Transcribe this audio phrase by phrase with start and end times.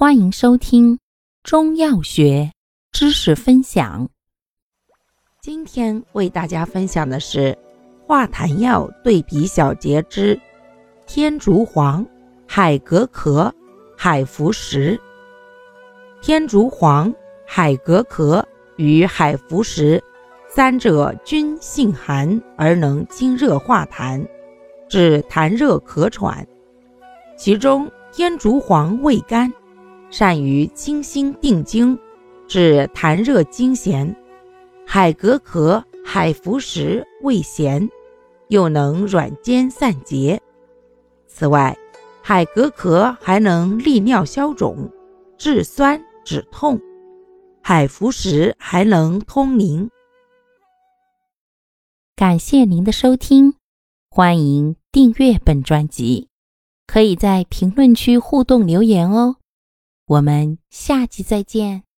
[0.00, 0.98] 欢迎收听
[1.42, 2.50] 中药学
[2.90, 4.08] 知识分享。
[5.42, 7.54] 今天为大家分享的是
[8.06, 10.40] 化痰药对比小节之
[11.06, 12.02] 天竺黄、
[12.48, 13.54] 海蛤壳、
[13.94, 14.98] 海浮石。
[16.22, 17.14] 天竺黄、
[17.46, 18.42] 海蛤壳
[18.76, 20.02] 与海浮石
[20.48, 24.26] 三者均性寒而能清热化痰，
[24.88, 26.48] 治痰热咳喘。
[27.36, 29.52] 其中天竺黄味甘。
[30.10, 31.98] 善于清心定惊，
[32.48, 34.14] 治痰热惊痫；
[34.86, 37.88] 海蛤壳、海浮石味咸，
[38.48, 40.40] 又能软坚散结。
[41.28, 41.76] 此外，
[42.22, 44.90] 海蛤壳还能利尿消肿、
[45.38, 46.76] 治酸止痛；
[47.62, 49.88] 海浮石还能通淋。
[52.16, 53.54] 感谢您的收听，
[54.10, 56.28] 欢迎订阅本专辑，
[56.86, 59.36] 可以在评论区互动留言哦。
[60.10, 61.89] 我们下期再见。